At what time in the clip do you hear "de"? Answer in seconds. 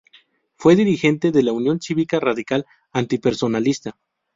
1.31-1.43